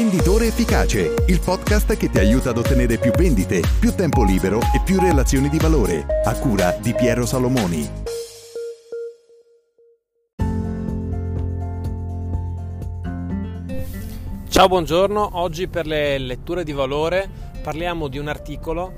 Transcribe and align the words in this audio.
Venditore 0.00 0.46
Efficace, 0.46 1.12
il 1.26 1.40
podcast 1.40 1.94
che 1.94 2.08
ti 2.08 2.18
aiuta 2.18 2.48
ad 2.48 2.56
ottenere 2.56 2.96
più 2.96 3.10
vendite, 3.10 3.60
più 3.78 3.94
tempo 3.94 4.24
libero 4.24 4.58
e 4.58 4.80
più 4.82 4.98
relazioni 4.98 5.50
di 5.50 5.58
valore, 5.58 6.22
a 6.24 6.34
cura 6.38 6.74
di 6.80 6.94
Piero 6.94 7.26
Salomoni. 7.26 7.86
Ciao, 14.48 14.68
buongiorno. 14.68 15.32
Oggi 15.34 15.68
per 15.68 15.86
le 15.86 16.16
letture 16.16 16.64
di 16.64 16.72
valore 16.72 17.28
parliamo 17.62 18.08
di 18.08 18.16
un 18.16 18.28
articolo 18.28 18.92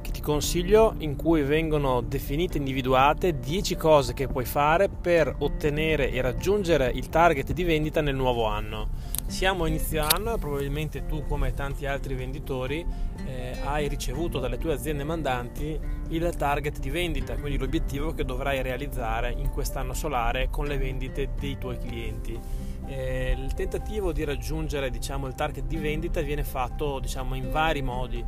che 0.00 0.10
ti 0.10 0.20
consiglio 0.20 0.94
in 0.98 1.14
cui 1.14 1.42
vengono 1.42 2.00
definite 2.00 2.54
e 2.54 2.58
individuate 2.58 3.38
10 3.38 3.76
cose 3.76 4.14
che 4.14 4.26
puoi 4.26 4.44
fare 4.44 4.88
per 4.88 5.32
ottenere 5.38 6.10
e 6.10 6.20
raggiungere 6.20 6.90
il 6.92 7.08
target 7.08 7.52
di 7.52 7.62
vendita 7.62 8.00
nel 8.00 8.16
nuovo 8.16 8.46
anno. 8.46 9.09
Siamo 9.30 9.62
a 9.62 9.68
inizio 9.68 10.04
anno 10.04 10.34
e 10.34 10.38
probabilmente 10.38 11.06
tu 11.06 11.24
come 11.24 11.54
tanti 11.54 11.86
altri 11.86 12.14
venditori 12.14 12.84
eh, 13.24 13.58
hai 13.64 13.86
ricevuto 13.86 14.40
dalle 14.40 14.58
tue 14.58 14.72
aziende 14.72 15.04
mandanti 15.04 15.78
il 16.08 16.34
target 16.36 16.80
di 16.80 16.90
vendita, 16.90 17.36
quindi 17.36 17.56
l'obiettivo 17.56 18.12
che 18.12 18.24
dovrai 18.24 18.60
realizzare 18.60 19.30
in 19.30 19.48
quest'anno 19.50 19.94
solare 19.94 20.48
con 20.50 20.66
le 20.66 20.76
vendite 20.76 21.30
dei 21.38 21.56
tuoi 21.58 21.78
clienti. 21.78 22.38
Eh, 22.86 23.36
il 23.38 23.54
tentativo 23.54 24.12
di 24.12 24.24
raggiungere 24.24 24.90
diciamo, 24.90 25.28
il 25.28 25.34
target 25.34 25.64
di 25.64 25.76
vendita 25.76 26.20
viene 26.20 26.44
fatto 26.44 26.98
diciamo, 26.98 27.36
in 27.36 27.50
vari 27.50 27.82
modi 27.82 28.22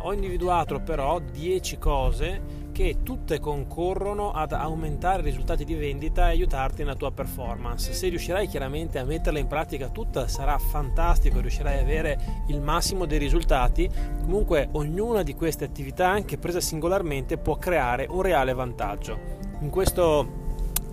ho 0.00 0.12
individuato 0.12 0.80
però 0.80 1.18
10 1.18 1.78
cose 1.78 2.64
che 2.72 2.98
tutte 3.02 3.40
concorrono 3.40 4.32
ad 4.32 4.52
aumentare 4.52 5.22
i 5.22 5.24
risultati 5.24 5.64
di 5.64 5.74
vendita 5.74 6.26
e 6.26 6.32
aiutarti 6.32 6.82
nella 6.82 6.94
tua 6.94 7.10
performance. 7.10 7.94
Se 7.94 8.08
riuscirai 8.08 8.46
chiaramente 8.48 8.98
a 8.98 9.04
metterla 9.04 9.38
in 9.38 9.46
pratica 9.46 9.88
tutta 9.88 10.28
sarà 10.28 10.58
fantastico, 10.58 11.40
riuscirai 11.40 11.78
ad 11.78 11.84
avere 11.84 12.18
il 12.48 12.60
massimo 12.60 13.06
dei 13.06 13.18
risultati. 13.18 13.88
Comunque 14.20 14.68
ognuna 14.72 15.22
di 15.22 15.34
queste 15.34 15.64
attività, 15.64 16.08
anche 16.08 16.36
presa 16.36 16.60
singolarmente, 16.60 17.38
può 17.38 17.56
creare 17.56 18.06
un 18.10 18.20
reale 18.20 18.52
vantaggio. 18.52 19.18
In 19.60 19.70
questo 19.70 20.44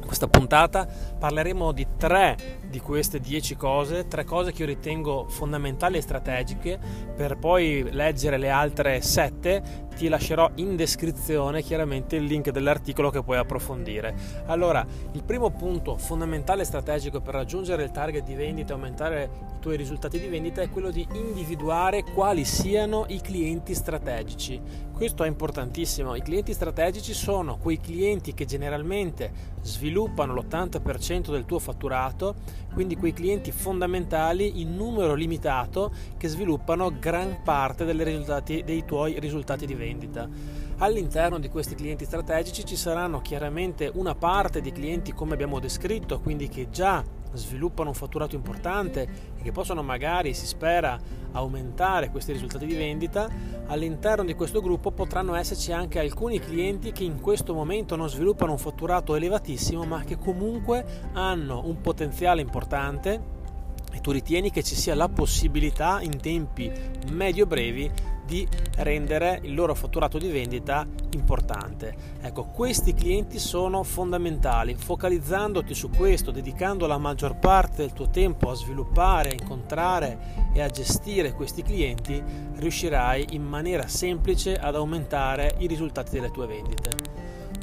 questa 0.05 0.27
puntata 0.27 0.87
parleremo 1.17 1.71
di 1.71 1.87
tre 1.97 2.61
di 2.69 2.79
queste 2.79 3.19
dieci 3.19 3.55
cose, 3.55 4.07
tre 4.07 4.23
cose 4.23 4.51
che 4.51 4.61
io 4.61 4.67
ritengo 4.67 5.27
fondamentali 5.27 5.97
e 5.97 6.01
strategiche, 6.01 6.79
per 7.15 7.37
poi 7.37 7.87
leggere 7.91 8.37
le 8.37 8.49
altre 8.49 9.01
sette 9.01 9.87
ti 9.93 10.07
lascerò 10.07 10.49
in 10.55 10.75
descrizione 10.75 11.61
chiaramente 11.61 12.15
il 12.15 12.23
link 12.23 12.49
dell'articolo 12.49 13.09
che 13.09 13.23
puoi 13.23 13.37
approfondire. 13.37 14.15
Allora, 14.47 14.85
il 15.11 15.23
primo 15.23 15.51
punto 15.51 15.97
fondamentale 15.97 16.63
e 16.63 16.65
strategico 16.65 17.21
per 17.21 17.33
raggiungere 17.35 17.83
il 17.83 17.91
target 17.91 18.23
di 18.23 18.35
vendita 18.35 18.71
e 18.71 18.75
aumentare 18.75 19.29
i 19.55 19.59
tuoi 19.59 19.77
risultati 19.77 20.19
di 20.19 20.27
vendita 20.27 20.61
è 20.61 20.69
quello 20.69 20.91
di 20.91 21.07
individuare 21.13 22.03
quali 22.03 22.43
siano 22.43 23.05
i 23.07 23.21
clienti 23.21 23.73
strategici. 23.73 24.59
Questo 24.91 25.23
è 25.23 25.27
importantissimo. 25.27 26.15
I 26.15 26.21
clienti 26.21 26.53
strategici 26.53 27.13
sono 27.13 27.57
quei 27.57 27.79
clienti 27.79 28.33
che 28.33 28.45
generalmente 28.45 29.51
sviluppano 29.61 30.33
l'80% 30.33 31.31
del 31.31 31.45
tuo 31.45 31.59
fatturato, 31.59 32.35
quindi 32.73 32.95
quei 32.95 33.13
clienti 33.13 33.51
fondamentali 33.51 34.61
in 34.61 34.75
numero 34.75 35.13
limitato 35.13 35.91
che 36.17 36.27
sviluppano 36.27 36.91
gran 36.99 37.41
parte 37.43 37.85
dei 37.85 38.83
tuoi 38.85 39.19
risultati 39.19 39.65
di 39.65 39.73
vendita 39.73 39.82
vendita. 39.83 40.27
All'interno 40.77 41.39
di 41.39 41.49
questi 41.49 41.75
clienti 41.75 42.05
strategici 42.05 42.65
ci 42.65 42.75
saranno 42.75 43.21
chiaramente 43.21 43.91
una 43.93 44.15
parte 44.15 44.61
di 44.61 44.71
clienti 44.71 45.13
come 45.13 45.33
abbiamo 45.33 45.59
descritto, 45.59 46.19
quindi 46.19 46.47
che 46.47 46.69
già 46.69 47.03
sviluppano 47.33 47.89
un 47.89 47.95
fatturato 47.95 48.35
importante 48.35 49.01
e 49.37 49.41
che 49.41 49.51
possono 49.51 49.81
magari, 49.81 50.33
si 50.33 50.45
spera, 50.45 50.99
aumentare 51.31 52.09
questi 52.09 52.31
risultati 52.31 52.65
di 52.65 52.75
vendita, 52.75 53.29
all'interno 53.67 54.23
di 54.23 54.35
questo 54.35 54.61
gruppo 54.61 54.91
potranno 54.91 55.35
esserci 55.35 55.71
anche 55.71 55.99
alcuni 55.99 56.39
clienti 56.39 56.91
che 56.91 57.03
in 57.03 57.19
questo 57.19 57.53
momento 57.53 57.95
non 57.95 58.09
sviluppano 58.09 58.51
un 58.51 58.59
fatturato 58.59 59.15
elevatissimo, 59.15 59.83
ma 59.83 60.03
che 60.03 60.17
comunque 60.17 60.85
hanno 61.13 61.63
un 61.65 61.81
potenziale 61.81 62.41
importante 62.41 63.41
e 63.91 63.99
tu 64.01 64.11
ritieni 64.11 64.49
che 64.49 64.63
ci 64.63 64.75
sia 64.75 64.95
la 64.95 65.07
possibilità 65.07 66.01
in 66.01 66.17
tempi 66.19 66.71
medio-brevi 67.11 68.12
di 68.25 68.47
rendere 68.77 69.39
il 69.43 69.53
loro 69.53 69.75
fatturato 69.75 70.17
di 70.17 70.29
vendita 70.29 70.85
importante. 71.11 71.95
Ecco, 72.21 72.45
questi 72.45 72.93
clienti 72.93 73.39
sono 73.39 73.83
fondamentali. 73.83 74.75
Focalizzandoti 74.75 75.73
su 75.73 75.89
questo, 75.89 76.31
dedicando 76.31 76.87
la 76.87 76.97
maggior 76.97 77.37
parte 77.37 77.83
del 77.83 77.93
tuo 77.93 78.09
tempo 78.09 78.49
a 78.49 78.55
sviluppare, 78.55 79.29
a 79.29 79.33
incontrare 79.33 80.51
e 80.53 80.61
a 80.61 80.69
gestire 80.69 81.33
questi 81.33 81.61
clienti, 81.61 82.21
riuscirai 82.55 83.27
in 83.31 83.43
maniera 83.43 83.87
semplice 83.87 84.55
ad 84.55 84.75
aumentare 84.75 85.55
i 85.59 85.67
risultati 85.67 86.11
delle 86.11 86.31
tue 86.31 86.47
vendite. 86.47 87.11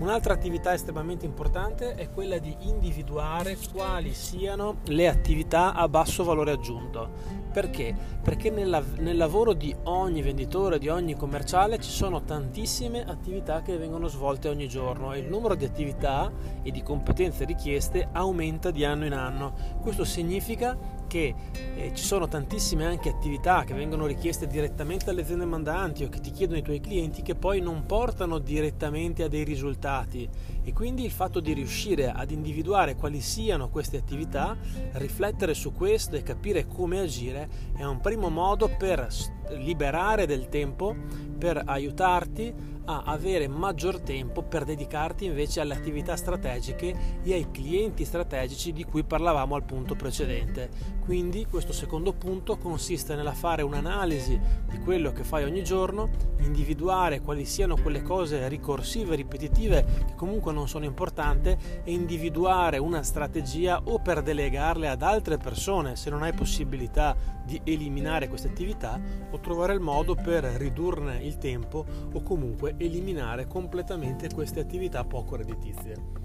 Un'altra 0.01 0.33
attività 0.33 0.73
estremamente 0.73 1.27
importante 1.27 1.95
è 1.95 2.11
quella 2.11 2.39
di 2.39 2.57
individuare 2.61 3.59
quali 3.71 4.15
siano 4.15 4.77
le 4.85 5.07
attività 5.09 5.75
a 5.75 5.89
basso 5.89 6.25
valore 6.25 6.53
aggiunto. 6.53 7.40
Perché? 7.53 7.95
Perché 8.23 8.51
nella, 8.51 8.83
nel 8.99 9.17
lavoro 9.17 9.53
di 9.55 9.75
ogni 9.85 10.23
venditore, 10.23 10.79
di 10.79 10.89
ogni 10.89 11.17
commerciale 11.17 11.79
ci 11.79 11.91
sono 11.91 12.23
tantissime 12.23 13.05
attività 13.05 13.61
che 13.63 13.77
vengono 13.77 14.07
svolte 14.07 14.49
ogni 14.49 14.69
giorno 14.69 15.13
e 15.13 15.19
il 15.19 15.29
numero 15.29 15.57
di 15.57 15.65
attività 15.65 16.31
e 16.63 16.71
di 16.71 16.83
competenze 16.83 17.45
richieste 17.45 18.09
aumenta 18.13 18.71
di 18.71 18.85
anno 18.85 19.05
in 19.05 19.15
anno. 19.15 19.53
Questo 19.81 20.05
significa 20.05 20.77
che 21.11 21.35
eh, 21.75 21.91
ci 21.93 22.05
sono 22.05 22.29
tantissime 22.29 22.87
anche 22.87 23.09
attività 23.09 23.65
che 23.65 23.75
vengono 23.75 24.07
richieste 24.07 24.47
direttamente 24.47 25.11
alle 25.11 25.23
aziende 25.23 25.45
mandanti 25.45 26.05
o 26.05 26.09
che 26.09 26.21
ti 26.21 26.31
chiedono 26.31 26.59
i 26.59 26.63
tuoi 26.63 26.79
clienti 26.79 27.23
che 27.23 27.35
poi 27.35 27.61
non 27.61 27.85
portano 27.85 28.39
direttamente 28.39 29.25
a 29.25 29.29
dei 29.29 29.43
risultati. 29.43 30.29
E 30.63 30.73
quindi 30.73 31.05
il 31.05 31.11
fatto 31.11 31.41
di 31.41 31.53
riuscire 31.53 32.13
ad 32.13 32.31
individuare 32.31 32.95
quali 32.95 33.21
siano 33.21 33.71
queste 33.71 33.97
attività, 33.97 34.57
riflettere 34.93 35.53
su 35.53 35.73
questo 35.73 36.15
e 36.15 36.23
capire 36.23 36.69
come 36.69 37.01
agire 37.01 37.49
è 37.77 37.85
un 37.85 38.01
primo 38.01 38.29
modo 38.29 38.69
per 38.69 39.09
liberare 39.57 40.27
del 40.27 40.49
tempo, 40.49 40.95
per 41.37 41.61
aiutarti 41.65 42.79
a 42.85 43.03
avere 43.05 43.49
maggior 43.49 44.01
tempo 44.01 44.43
per 44.43 44.65
dedicarti 44.65 45.25
invece 45.25 45.61
alle 45.61 45.75
attività 45.75 46.17
strategiche 46.17 47.19
e 47.23 47.33
ai 47.33 47.51
clienti 47.51 48.05
strategici 48.05 48.73
di 48.73 48.85
cui 48.85 49.05
parlavamo 49.05 49.55
al 49.55 49.65
punto 49.65 49.95
precedente. 49.95 50.99
Quindi 51.05 51.47
questo 51.47 51.73
secondo 51.73 52.13
punto 52.13 52.57
consiste 52.57 53.15
nella 53.15 53.33
fare 53.33 53.63
un'analisi 53.63 54.39
di 54.69 54.79
quello 54.79 55.13
che 55.13 55.25
fai 55.25 55.45
ogni 55.45 55.65
giorno, 55.65 56.09
individuare 56.39 57.21
quali 57.21 57.45
siano 57.45 57.77
quelle 57.77 58.03
cose 58.03 58.49
ricorsive, 58.49 59.17
ripetitive 59.17 59.85
che 60.07 60.15
comunque 60.15 60.53
non 60.53 60.69
sono 60.69 60.85
importanti 60.85 61.49
e 61.49 61.93
individuare 61.93 62.79
una 62.79 63.03
strategia 63.03 63.81
o 63.85 64.01
per 64.01 64.23
delegarle 64.23 64.89
ad 64.89 65.03
altre 65.03 65.37
persone 65.37 65.97
se 65.97 66.11
non 66.11 66.23
hai 66.23 66.33
possibilità 66.33 67.17
di 67.45 67.61
eliminare 67.65 68.29
queste 68.29 68.49
attività 68.49 69.01
o 69.31 69.41
trovare 69.41 69.75
il 69.75 69.81
modo 69.81 70.15
per 70.15 70.45
ridurne 70.45 71.19
il 71.25 71.39
tempo 71.39 71.85
o 72.13 72.23
comunque 72.23 72.70
eliminare 72.77 73.47
completamente 73.47 74.29
queste 74.33 74.61
attività 74.61 75.05
poco 75.05 75.37
redditizie. 75.37 76.19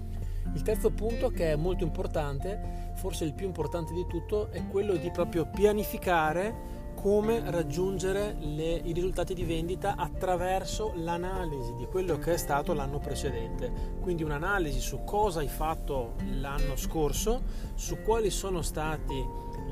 Il 0.54 0.62
terzo 0.62 0.90
punto 0.90 1.28
che 1.28 1.52
è 1.52 1.56
molto 1.56 1.84
importante, 1.84 2.92
forse 2.94 3.24
il 3.24 3.34
più 3.34 3.46
importante 3.46 3.92
di 3.92 4.06
tutto, 4.06 4.50
è 4.50 4.66
quello 4.68 4.96
di 4.96 5.10
proprio 5.10 5.46
pianificare 5.46 6.84
come 6.94 7.42
raggiungere 7.50 8.36
le, 8.40 8.80
i 8.82 8.92
risultati 8.92 9.34
di 9.34 9.44
vendita 9.44 9.96
attraverso 9.96 10.92
l'analisi 10.96 11.74
di 11.74 11.84
quello 11.86 12.18
che 12.18 12.32
è 12.32 12.36
stato 12.38 12.72
l'anno 12.72 12.98
precedente. 12.98 13.70
Quindi 14.00 14.22
un'analisi 14.22 14.80
su 14.80 15.04
cosa 15.04 15.40
hai 15.40 15.48
fatto 15.48 16.14
l'anno 16.40 16.74
scorso, 16.74 17.42
su 17.74 17.98
quali 18.02 18.30
sono 18.30 18.62
stati 18.62 19.24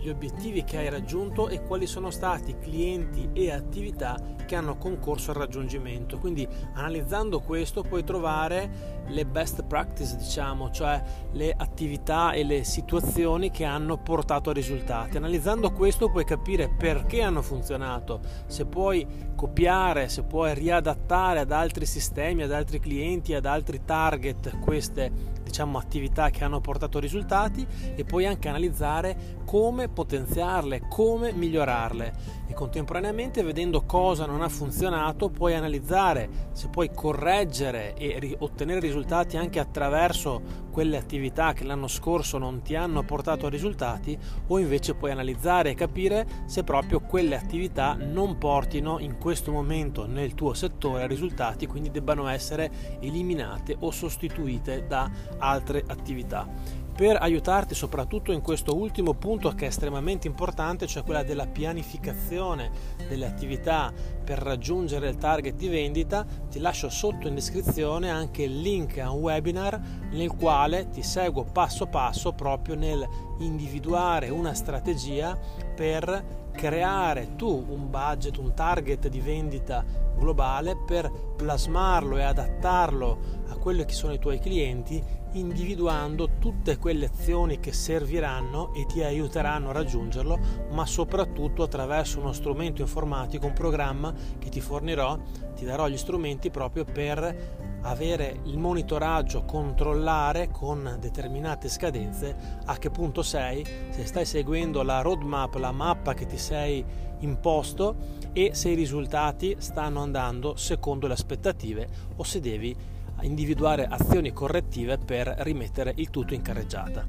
gli 0.05 0.11
obiettivi 0.11 0.65
che 0.65 0.77
hai 0.77 0.91
raggiunto 0.91 1.49
e 1.49 1.63
quali 1.63 1.87
sono 1.87 2.11
stati 2.11 2.59
clienti 2.59 3.31
e 3.33 3.51
attività 3.51 4.21
che 4.45 4.55
hanno 4.55 4.77
concorso 4.77 5.31
al 5.31 5.39
raggiungimento. 5.39 6.19
Quindi 6.19 6.47
analizzando 6.75 7.41
questo 7.41 7.81
puoi 7.81 8.05
trovare 8.05 9.03
le 9.07 9.25
best 9.25 9.65
practice, 9.65 10.17
diciamo, 10.17 10.71
cioè 10.71 11.03
le 11.33 11.55
attività 11.57 12.33
e 12.33 12.45
le 12.45 12.65
situazioni 12.65 13.51
che 13.51 13.65
hanno 13.65 13.97
portato 13.97 14.51
a 14.51 14.53
risultati. 14.53 15.17
Analizzando 15.17 15.73
questo 15.73 16.11
puoi 16.11 16.27
capire 16.27 16.69
perché 16.69 17.23
hanno 17.23 17.41
funzionato, 17.41 18.21
se 18.47 18.67
puoi 18.67 19.07
copiare, 19.35 20.11
se 20.11 20.25
puoi 20.25 20.53
riadattare 20.53 21.41
ad 21.41 21.51
altri 21.51 21.87
sistemi, 21.87 22.43
ad 22.43 22.53
altri 22.53 22.79
clienti, 22.79 23.33
ad 23.33 23.47
altri 23.47 23.85
target 23.87 24.59
queste 24.59 25.33
diciamo 25.55 25.79
attività 25.79 26.31
che 26.31 26.43
hanno 26.43 26.61
portato 26.61 26.99
risultati 26.99 27.65
e 27.95 28.05
puoi 28.05 28.27
anche 28.27 28.49
analizzare 28.49 29.43
come 29.45 29.89
potenziarle, 29.95 30.83
come 30.91 31.33
migliorarle. 31.33 32.43
E 32.47 32.53
contemporaneamente 32.53 33.43
vedendo 33.43 33.85
cosa 33.87 34.27
non 34.27 34.43
ha 34.43 34.49
funzionato 34.51 35.31
puoi 35.31 35.55
analizzare 35.55 36.29
se 36.53 36.69
puoi 36.69 36.91
correggere 36.93 37.95
e 37.95 38.37
ottenere 38.41 38.81
risultati 38.81 39.39
anche 39.39 39.59
attraverso 39.59 40.65
quelle 40.71 40.97
attività 40.97 41.53
che 41.53 41.65
l'anno 41.65 41.87
scorso 41.87 42.37
non 42.37 42.61
ti 42.63 42.75
hanno 42.75 43.05
portato 43.05 43.47
a 43.47 43.49
risultati 43.49 44.19
o 44.49 44.59
invece 44.59 44.95
puoi 44.95 45.13
analizzare 45.13 45.71
e 45.71 45.75
capire 45.75 46.27
se 46.47 46.65
proprio 46.65 47.01
quelle 47.01 47.37
attività 47.37 47.95
non 47.95 48.39
portino 48.39 48.99
in 48.99 49.17
questo 49.19 49.53
momento 49.53 50.07
nel 50.07 50.35
tuo 50.35 50.53
settore 50.53 51.07
risultati 51.07 51.67
quindi 51.67 51.91
debbano 51.91 52.27
essere 52.27 52.99
eliminate 53.01 53.77
o 53.79 53.91
sostituite 53.91 54.87
da 54.87 55.09
altre 55.39 55.85
attività 55.87 56.83
per 56.95 57.17
aiutarti 57.21 57.75
soprattutto 57.75 58.31
in 58.31 58.41
questo 58.41 58.77
ultimo 58.77 59.15
punto 59.15 59.51
che 59.51 59.65
è 59.65 59.69
estremamente 59.69 60.29
importante, 60.29 60.87
cioè 60.87 61.03
quella 61.03 61.25
della 61.25 61.47
pianificazione 61.47 62.71
delle 63.09 63.27
attività 63.27 63.93
per 64.25 64.39
raggiungere 64.39 65.09
il 65.09 65.17
target 65.17 65.57
di 65.57 65.69
vendita, 65.69 66.25
ti 66.49 66.61
lascio 66.61 66.89
sotto 66.89 67.27
in 67.27 67.35
descrizione 67.35 68.11
anche 68.11 68.45
il 68.45 68.61
link 68.61 68.99
a 68.99 69.11
un 69.11 69.21
webinar 69.21 69.81
nel 70.11 70.35
quale 70.35 70.89
ti 70.91 71.03
seguo 71.03 71.45
passo 71.45 71.87
passo 71.87 72.33
proprio 72.33 72.77
nel 72.77 73.07
individuare 73.39 74.29
una 74.29 74.55
strategia 74.55 75.37
per 75.75 76.44
creare 76.55 77.35
tu 77.37 77.67
un 77.69 77.91
budget, 77.91 78.39
un 78.39 78.55
target 78.55 79.09
di 79.09 79.21
vendita 79.21 79.85
globale 80.17 80.77
per 80.87 81.11
plasmarlo 81.37 82.17
e 82.17 82.23
adattarlo 82.23 83.19
a 83.49 83.57
quelli 83.57 83.85
che 83.85 83.93
sono 83.93 84.13
i 84.13 84.19
tuoi 84.19 84.39
clienti 84.39 85.03
individuando 85.33 86.39
tutte 86.39 86.79
quelle 86.79 87.07
azioni 87.07 87.59
che 87.59 87.73
serviranno 87.73 88.73
e 88.73 88.87
ti 88.87 89.03
aiuteranno 89.03 89.71
a 89.71 89.73
raggiungerlo, 89.73 90.39
ma 90.71 90.87
soprattutto 90.87 91.65
attraverso 91.65 92.21
uno 92.21 92.33
strumento 92.33 92.83
informatico, 92.83 93.47
un 93.47 93.53
programma 93.53 94.15
che 94.39 94.49
ti 94.49 94.61
fornirò, 94.61 95.19
ti 95.57 95.65
darò 95.65 95.89
gli 95.89 95.97
strumenti 95.97 96.51
proprio 96.51 96.85
per 96.85 97.74
avere 97.85 98.41
il 98.45 98.59
monitoraggio, 98.59 99.45
controllare 99.45 100.51
con 100.51 100.97
determinate 100.99 101.69
scadenze 101.69 102.37
a 102.65 102.77
che 102.77 102.91
punto 102.91 103.23
sei, 103.23 103.65
se 103.91 104.05
stai 104.07 104.25
seguendo 104.25 104.83
la 104.83 105.01
roadmap, 105.01 105.55
la 105.55 105.73
mappa 105.73 106.15
che 106.15 106.27
ti 106.27 106.39
sei 106.39 106.85
imposto 107.21 108.23
e 108.33 108.51
se 108.55 108.71
i 108.71 108.75
risultati 108.75 109.57
stanno 109.59 110.03
andando 110.03 110.57
secondo 110.57 111.07
le 111.07 111.15
aspettative 111.15 111.89
o 112.17 112.25
se 112.25 112.41
devi 112.41 112.77
individuare 113.23 113.87
azioni 113.87 114.33
correttive 114.33 114.99
per 114.99 115.35
rimettere 115.39 115.93
il 115.97 116.11
tutto 116.11 116.35
in 116.35 116.43
carreggiata. 116.43 117.07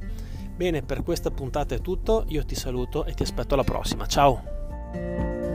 Bene, 0.55 0.83
per 0.83 1.03
questa 1.03 1.31
puntata 1.31 1.75
è 1.75 1.81
tutto, 1.81 2.23
io 2.27 2.45
ti 2.45 2.55
saluto 2.55 3.03
e 3.05 3.13
ti 3.13 3.23
aspetto 3.23 3.55
alla 3.55 3.63
prossima. 3.63 4.05
Ciao! 4.05 5.54